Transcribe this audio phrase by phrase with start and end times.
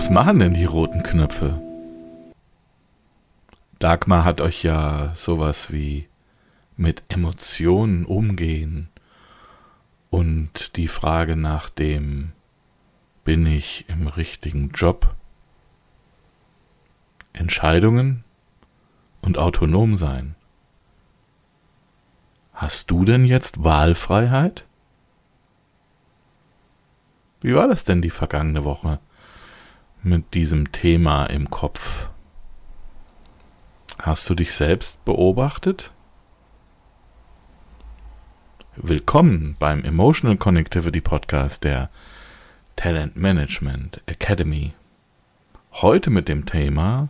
[0.00, 1.60] Was machen denn die roten Knöpfe?
[3.80, 6.08] Dagmar hat euch ja sowas wie
[6.78, 8.88] mit Emotionen umgehen
[10.08, 12.32] und die Frage nach dem,
[13.24, 15.14] bin ich im richtigen Job,
[17.34, 18.24] Entscheidungen
[19.20, 20.34] und autonom sein.
[22.54, 24.64] Hast du denn jetzt Wahlfreiheit?
[27.42, 28.98] Wie war das denn die vergangene Woche
[30.02, 32.08] mit diesem Thema im Kopf?
[33.98, 35.92] Hast du dich selbst beobachtet?
[38.76, 41.90] Willkommen beim Emotional Connectivity Podcast der
[42.76, 44.72] Talent Management Academy.
[45.72, 47.08] Heute mit dem Thema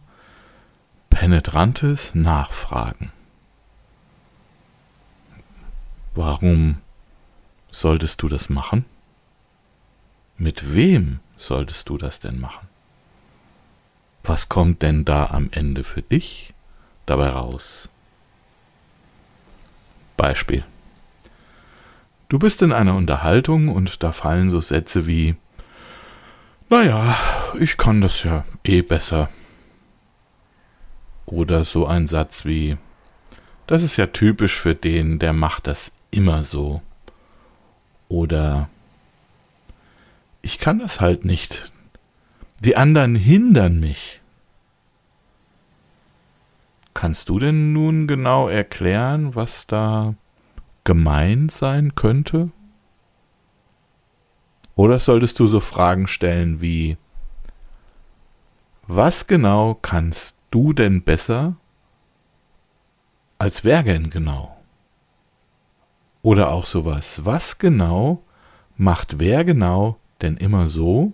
[1.11, 3.13] penetrantes Nachfragen.
[6.15, 6.79] Warum
[7.71, 8.85] solltest du das machen?
[10.39, 12.70] Mit wem solltest du das denn machen?
[14.31, 16.55] Was kommt denn da am Ende für dich
[17.05, 17.89] dabei raus?
[20.17, 20.63] Beispiel.
[22.29, 25.35] Du bist in einer Unterhaltung und da fallen so Sätze wie,
[26.69, 27.17] naja,
[27.59, 29.31] ich kann das ja eh besser.
[31.27, 32.77] Oder so ein Satz wie,
[33.67, 36.83] das ist ja typisch für den, der macht das immer so.
[38.09, 38.69] Oder
[40.41, 41.73] ich kann das halt nicht.
[42.61, 44.20] Die anderen hindern mich.
[46.95, 50.15] Kannst du denn nun genau erklären, was da
[50.85, 52.51] gemeint sein könnte?
[54.75, 56.97] Oder solltest du so Fragen stellen wie,
[58.87, 61.57] was genau kannst du denn besser
[63.39, 64.57] als wer denn genau?
[66.23, 68.23] Oder auch sowas, was genau
[68.77, 71.13] macht wer genau denn immer so?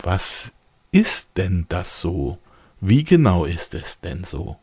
[0.00, 0.52] Was
[0.92, 2.38] ist denn das so?
[2.80, 4.56] Wie genau ist es denn so?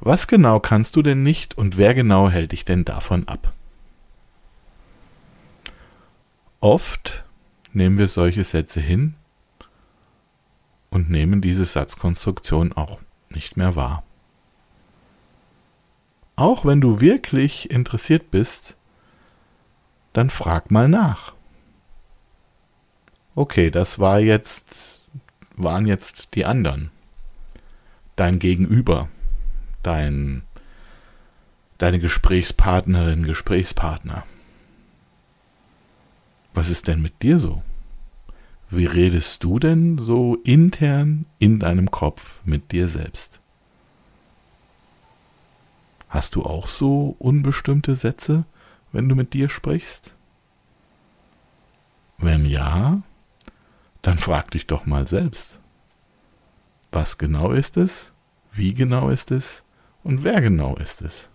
[0.00, 3.52] Was genau kannst du denn nicht und wer genau hält dich denn davon ab?
[6.60, 7.24] Oft
[7.72, 9.14] nehmen wir solche Sätze hin
[10.90, 14.04] und nehmen diese Satzkonstruktion auch nicht mehr wahr.
[16.36, 18.76] Auch wenn du wirklich interessiert bist,
[20.12, 21.34] dann frag mal nach.
[23.36, 25.02] Okay, das war jetzt,
[25.56, 26.90] waren jetzt die anderen.
[28.14, 29.08] Dein Gegenüber,
[29.82, 30.42] dein,
[31.78, 34.24] deine Gesprächspartnerin, Gesprächspartner.
[36.52, 37.64] Was ist denn mit dir so?
[38.70, 43.40] Wie redest du denn so intern in deinem Kopf mit dir selbst?
[46.08, 48.44] Hast du auch so unbestimmte Sätze,
[48.92, 50.14] wenn du mit dir sprichst?
[52.18, 53.02] Wenn ja,
[54.04, 55.58] dann frag dich doch mal selbst.
[56.92, 58.12] Was genau ist es?
[58.52, 59.64] Wie genau ist es?
[60.02, 61.30] Und wer genau ist es?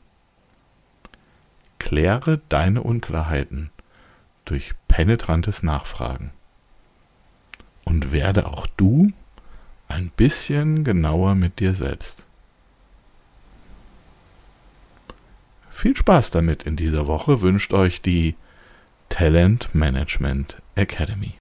[1.79, 3.71] Kläre deine Unklarheiten
[4.45, 6.31] durch penetrantes Nachfragen.
[7.85, 9.11] Und werde auch du
[9.87, 12.23] ein bisschen genauer mit dir selbst.
[15.71, 18.35] Viel Spaß damit in dieser Woche wünscht euch die
[19.09, 21.33] Talent Management Academy.